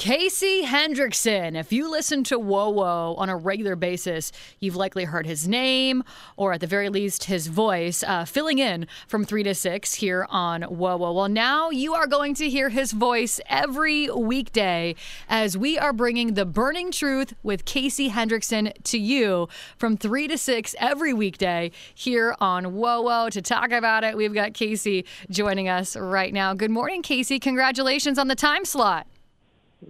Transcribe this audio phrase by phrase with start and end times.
[0.00, 1.60] Casey Hendrickson.
[1.60, 6.04] If you listen to WOWO on a regular basis, you've likely heard his name
[6.38, 10.26] or at the very least his voice uh, filling in from 3 to 6 here
[10.30, 11.14] on WOWO.
[11.14, 14.94] Well, now you are going to hear his voice every weekday
[15.28, 20.38] as we are bringing the burning truth with Casey Hendrickson to you from 3 to
[20.38, 23.28] 6 every weekday here on WOWO.
[23.32, 26.54] To talk about it, we've got Casey joining us right now.
[26.54, 27.38] Good morning, Casey.
[27.38, 29.06] Congratulations on the time slot.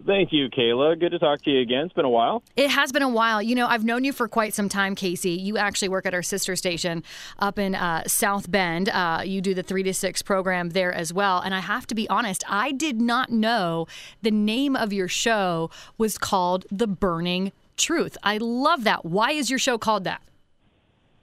[0.06, 0.98] Thank you, Kayla.
[0.98, 1.86] Good to talk to you again.
[1.86, 2.42] It's been a while.
[2.56, 3.42] It has been a while.
[3.42, 5.32] You know, I've known you for quite some time, Casey.
[5.32, 7.02] You actually work at our sister station
[7.38, 8.88] up in uh, South Bend.
[8.88, 11.40] Uh, you do the three to six program there as well.
[11.40, 13.86] And I have to be honest, I did not know
[14.22, 18.16] the name of your show was called The Burning Truth.
[18.22, 19.04] I love that.
[19.04, 20.22] Why is your show called that?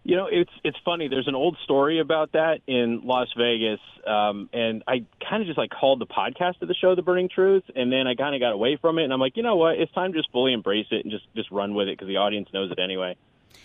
[0.04, 1.10] You know, it's it's funny.
[1.10, 5.58] There's an old story about that in Las Vegas, um, and I kind of just
[5.58, 8.42] like called the podcast of the show "The Burning Truth," and then I kind of
[8.42, 9.78] got away from it, and I'm like, you know what?
[9.78, 12.18] It's time to just fully embrace it and just just run with it because the
[12.18, 13.16] audience knows it anyway.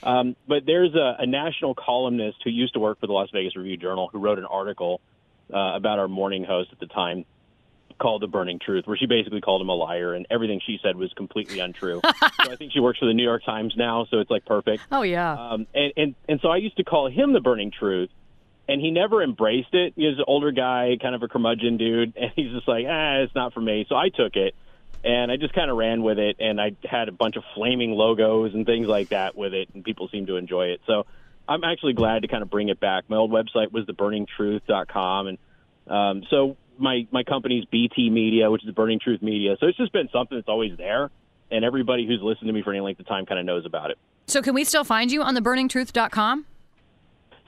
[0.03, 3.57] Um, but there's a, a national columnist who used to work for the Las Vegas
[3.57, 5.01] Review Journal who wrote an article
[5.53, 7.25] uh, about our morning host at the time
[7.99, 10.97] called The Burning Truth, where she basically called him a liar and everything she said
[10.97, 12.01] was completely untrue.
[12.05, 14.83] so I think she works for the New York Times now, so it's like perfect.
[14.91, 15.33] Oh, yeah.
[15.33, 18.11] Um, and, and, and so I used to call him The Burning Truth,
[18.73, 19.93] and he never embraced it.
[19.97, 23.19] He was an older guy, kind of a curmudgeon dude, and he's just like, ah,
[23.19, 23.85] it's not for me.
[23.89, 24.55] So I took it.
[25.05, 27.91] And I just kind of ran with it, and I had a bunch of flaming
[27.91, 30.81] logos and things like that with it, and people seemed to enjoy it.
[30.87, 31.07] So
[31.49, 33.11] I'm actually glad to kind of bring it back.
[33.11, 35.39] My old website was theburningtruth.com, and
[35.89, 39.57] um, so my my company's BT Media, which is the Burning Truth Media.
[39.59, 41.11] So it's just been something that's always there,
[41.51, 43.91] and everybody who's listened to me for any length of time kind of knows about
[43.91, 43.99] it.
[44.29, 46.47] So can we still find you on theburningtruth.com?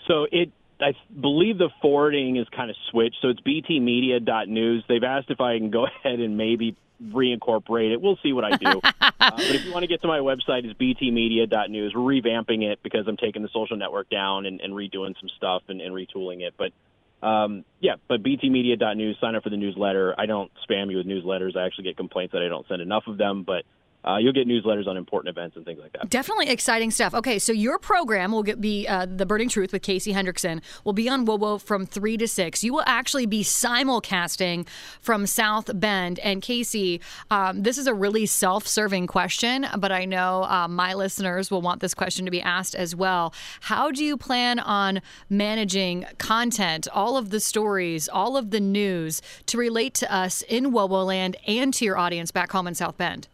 [0.08, 0.50] So it.
[0.84, 4.84] I believe the forwarding is kind of switched, so it's btmedia.news.
[4.86, 8.02] They've asked if I can go ahead and maybe reincorporate it.
[8.02, 8.80] We'll see what I do.
[9.00, 11.94] uh, but if you want to get to my website, it's btmedia.news.
[11.94, 15.62] We're revamping it because I'm taking the social network down and, and redoing some stuff
[15.68, 16.54] and, and retooling it.
[16.58, 20.14] But um, yeah, but btmedia.news, sign up for the newsletter.
[20.18, 21.56] I don't spam you with newsletters.
[21.56, 23.64] I actually get complaints that I don't send enough of them, but
[24.06, 26.10] uh, you'll get newsletters on important events and things like that.
[26.10, 27.14] Definitely exciting stuff.
[27.14, 30.62] Okay, so your program will get, be uh, the Burning Truth with Casey Hendrickson.
[30.84, 32.62] Will be on WOWO from three to six.
[32.62, 34.66] You will actually be simulcasting
[35.00, 36.18] from South Bend.
[36.20, 37.00] And Casey,
[37.30, 41.80] um, this is a really self-serving question, but I know uh, my listeners will want
[41.80, 43.32] this question to be asked as well.
[43.60, 45.00] How do you plan on
[45.30, 50.72] managing content, all of the stories, all of the news to relate to us in
[50.72, 53.28] WOWO land and to your audience back home in South Bend?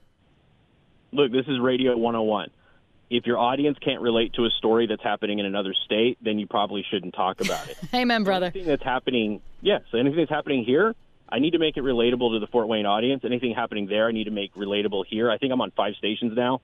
[1.12, 2.50] Look, this is Radio 101.
[3.10, 6.46] If your audience can't relate to a story that's happening in another state, then you
[6.46, 7.76] probably shouldn't talk about it.
[7.94, 8.46] Amen, brother.
[8.46, 10.94] Anything that's happening, yes, anything that's happening here,
[11.28, 13.22] I need to make it relatable to the Fort Wayne audience.
[13.24, 15.30] Anything happening there, I need to make relatable here.
[15.30, 16.60] I think I'm on five stations now.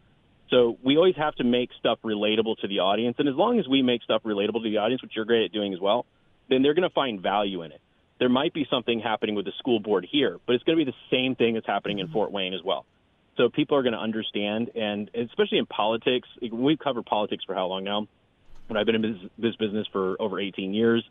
[0.50, 3.16] So we always have to make stuff relatable to the audience.
[3.18, 5.52] And as long as we make stuff relatable to the audience, which you're great at
[5.52, 6.06] doing as well,
[6.48, 7.80] then they're going to find value in it.
[8.18, 10.90] There might be something happening with the school board here, but it's going to be
[10.90, 12.86] the same thing that's happening in Fort Wayne as well.
[13.36, 17.66] So people are going to understand, and especially in politics, we've covered politics for how
[17.66, 18.08] long now?
[18.74, 21.04] I've been in this business for over 18 years.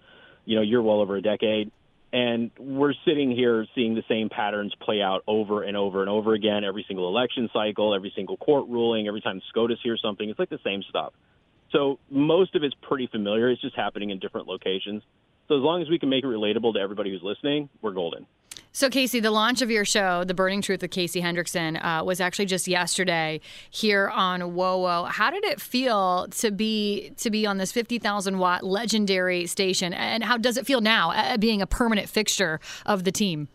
[0.44, 1.72] You know, you're well over a decade.
[2.12, 6.34] And we're sitting here seeing the same patterns play out over and over and over
[6.34, 10.30] again every single election cycle, every single court ruling, every time SCOTUS hears something.
[10.30, 11.14] It's like the same stuff.
[11.72, 13.50] So most of it's pretty familiar.
[13.50, 15.04] It's just happening in different locations.
[15.48, 18.26] So as long as we can make it relatable to everybody who's listening, we're golden.
[18.76, 22.20] So, Casey, the launch of your show, The Burning Truth with Casey Hendrickson, uh, was
[22.20, 25.08] actually just yesterday here on WOWO.
[25.08, 29.94] How did it feel to be to be on this fifty thousand watt legendary station,
[29.94, 33.48] and how does it feel now uh, being a permanent fixture of the team?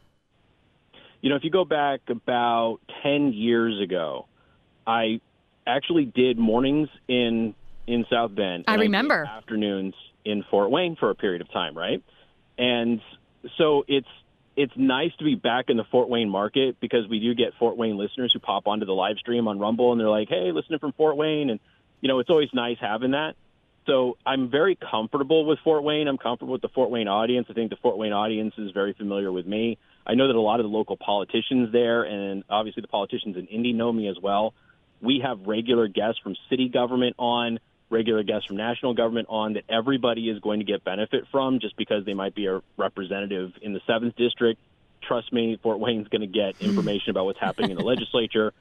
[1.20, 4.26] You know, if you go back about ten years ago,
[4.86, 5.20] I
[5.66, 7.54] actually did mornings in
[7.86, 8.64] in South Bend.
[8.68, 9.92] I remember I afternoons
[10.24, 12.02] in Fort Wayne for a period of time, right?
[12.56, 13.02] And
[13.58, 14.08] so it's
[14.62, 17.76] it's nice to be back in the Fort Wayne market because we do get Fort
[17.76, 20.78] Wayne listeners who pop onto the live stream on Rumble and they're like, "Hey, listening
[20.78, 21.60] from Fort Wayne," and
[22.00, 23.36] you know, it's always nice having that.
[23.86, 26.06] So I'm very comfortable with Fort Wayne.
[26.06, 27.46] I'm comfortable with the Fort Wayne audience.
[27.50, 29.78] I think the Fort Wayne audience is very familiar with me.
[30.06, 33.46] I know that a lot of the local politicians there, and obviously the politicians in
[33.46, 34.54] Indy know me as well.
[35.00, 37.58] We have regular guests from city government on
[37.90, 41.76] regular guests from national government on that everybody is going to get benefit from just
[41.76, 44.60] because they might be a representative in the seventh district.
[45.02, 48.52] Trust me, Fort Wayne's going to get information about what's happening in the legislature.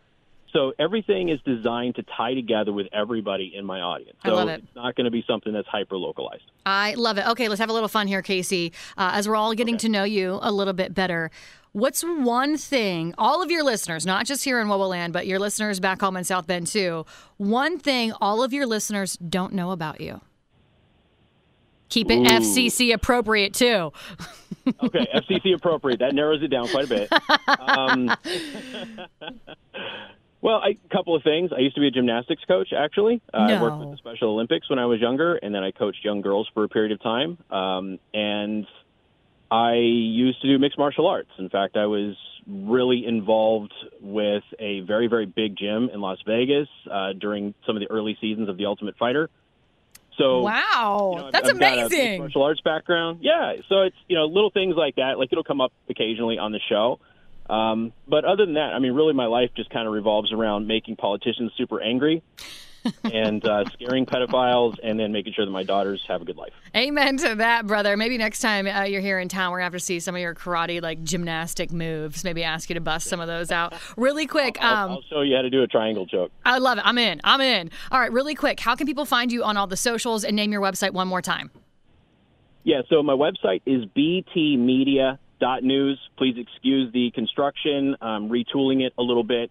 [0.52, 4.18] So everything is designed to tie together with everybody in my audience.
[4.26, 4.64] So I love it.
[4.64, 6.42] it's not going to be something that's hyper localized.
[6.66, 7.28] I love it.
[7.28, 8.74] Okay, let's have a little fun here, Casey.
[8.98, 9.82] Uh, as we're all getting Okay.
[9.82, 11.30] to know you a little bit better,
[11.72, 15.80] What's one thing, all of your listeners, not just here in Wowoland, but your listeners
[15.80, 17.06] back home in South Bend too,
[17.38, 20.22] one thing all of your listeners don't know about you?
[21.90, 22.26] Keep it Ooh.
[22.26, 23.92] FCC appropriate too.
[24.84, 26.00] Okay, FCC appropriate.
[26.00, 27.12] That narrows it down quite a bit.
[27.48, 28.06] Um,
[30.42, 31.50] well, a couple of things.
[31.56, 33.20] I used to be a gymnastics coach, actually.
[33.34, 36.06] Uh, I worked with the Special Olympics when I was younger, and then I coached
[36.06, 37.40] young girls for a period of time.
[37.50, 38.68] Um, and
[39.52, 41.32] I used to do mixed martial arts.
[41.40, 42.16] In fact, I was
[42.48, 47.80] really involved with a very, very big gym in Las Vegas uh, during some of
[47.82, 49.30] the early seasons of The Ultimate Fighter.
[50.18, 52.20] So Wow, you know, I've- that's I've mixed amazing.
[52.20, 53.20] martial arts background.
[53.22, 55.18] Yeah, so it's you know little things like that.
[55.18, 57.00] Like it'll come up occasionally on the show.
[57.50, 60.68] Um, but other than that, I mean, really, my life just kind of revolves around
[60.68, 62.22] making politicians super angry
[63.04, 66.54] and uh, scaring pedophiles, and then making sure that my daughters have a good life.
[66.76, 67.98] Amen to that, brother.
[67.98, 70.22] Maybe next time uh, you're here in town, we're gonna have to see some of
[70.22, 72.24] your karate, like gymnastic moves.
[72.24, 74.58] Maybe ask you to bust some of those out really quick.
[74.62, 76.32] I'll, Um, I'll show you how to do a triangle choke.
[76.46, 76.84] I love it.
[76.86, 77.20] I'm in.
[77.24, 77.72] I'm in.
[77.92, 78.60] All right, really quick.
[78.60, 81.22] How can people find you on all the socials and name your website one more
[81.22, 81.52] time?
[82.64, 86.00] Yeah, so my website is btmedia.news.
[86.18, 89.50] Please excuse the construction, I'm retooling it a little bit.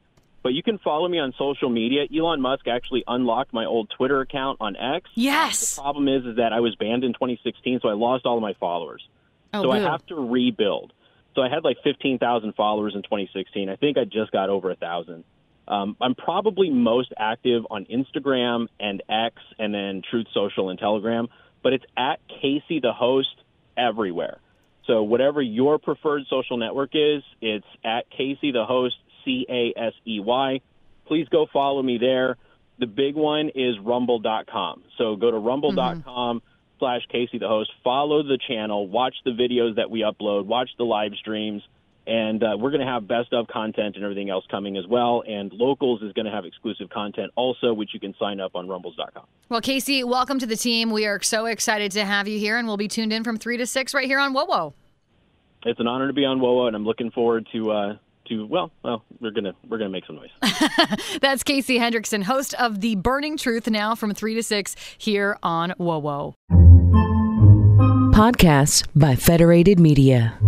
[0.48, 2.06] But you can follow me on social media.
[2.10, 5.10] Elon Musk actually unlocked my old Twitter account on X.
[5.14, 5.74] Yes.
[5.76, 8.40] The problem is, is that I was banned in 2016, so I lost all of
[8.40, 9.06] my followers.
[9.52, 10.94] Oh, so I have to rebuild.
[11.34, 13.68] So I had like 15,000 followers in 2016.
[13.68, 15.24] I think I just got over a thousand.
[15.68, 21.28] Um, I'm probably most active on Instagram and X, and then Truth Social and Telegram.
[21.62, 23.36] But it's at Casey the host
[23.76, 24.38] everywhere.
[24.86, 28.96] So whatever your preferred social network is, it's at Casey the host
[29.28, 30.60] C A S E Y.
[31.06, 32.36] Please go follow me there.
[32.78, 34.84] The big one is rumble.com.
[34.96, 36.42] So go to rumble.com
[36.78, 37.70] slash Casey the host.
[37.82, 38.88] Follow the channel.
[38.88, 40.46] Watch the videos that we upload.
[40.46, 41.62] Watch the live streams.
[42.06, 45.22] And uh, we're going to have best of content and everything else coming as well.
[45.28, 48.66] And Locals is going to have exclusive content also, which you can sign up on
[48.66, 49.24] rumbles.com.
[49.50, 50.90] Well, Casey, welcome to the team.
[50.90, 53.58] We are so excited to have you here, and we'll be tuned in from three
[53.58, 54.72] to six right here on WOWO.
[55.64, 57.96] It's an honor to be on WOA, and I'm looking forward to uh,
[58.28, 60.30] to well, well, we're gonna we're gonna make some noise.
[61.20, 65.72] That's Casey Hendrickson, host of The Burning Truth, now from three to six here on
[65.78, 66.34] WOWO.
[68.12, 70.38] Podcasts by Federated Media.